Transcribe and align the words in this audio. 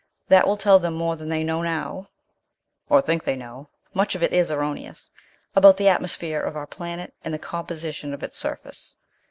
That 0.29 0.47
will 0.47 0.57
tell 0.57 0.79
them 0.79 0.95
more 0.95 1.15
than 1.15 1.29
they 1.29 1.43
know 1.43 1.61
now 1.61 2.09
(or 2.89 3.03
think 3.03 3.23
they 3.23 3.35
know; 3.35 3.69
much 3.93 4.15
of 4.15 4.23
it 4.23 4.33
is 4.33 4.49
erroneous) 4.49 5.11
about 5.55 5.77
the 5.77 5.89
atmosphere 5.89 6.41
of 6.41 6.55
our 6.55 6.65
planet 6.65 7.13
and 7.23 7.31
the 7.31 7.37
composition 7.37 8.11
of 8.11 8.23
its 8.23 8.35
surface. 8.35 8.95